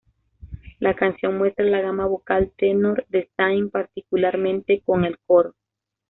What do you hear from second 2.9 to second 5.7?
de Zayn, particularmente con el coro.